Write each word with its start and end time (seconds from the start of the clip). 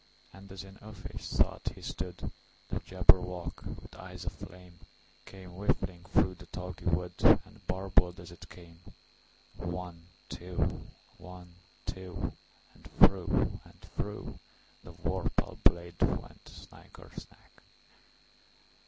And 0.33 0.51
as 0.51 0.63
in 0.63 0.77
uffish 0.81 1.27
thought 1.29 1.73
he 1.75 1.83
stood, 1.83 2.31
The 2.69 2.79
Jabberwock, 2.79 3.61
with 3.61 3.93
eyes 3.95 4.25
of 4.25 4.31
flame, 4.33 4.79
Came 5.27 5.51
whiffling 5.51 6.05
through 6.05 6.33
the 6.33 6.47
tulgey 6.47 6.85
wood, 6.85 7.13
And 7.21 7.61
burbled 7.67 8.19
as 8.19 8.31
it 8.31 8.49
came! 8.49 8.79
One, 9.57 10.07
two! 10.27 10.87
One, 11.19 11.53
two! 11.85 12.33
And 12.73 12.83
through 12.97 13.59
and 13.63 13.79
throughThe 13.95 14.39
vorpal 15.03 15.61
blade 15.65 16.01
went 16.01 16.49
snicker 16.49 17.11
snack! 17.15 17.51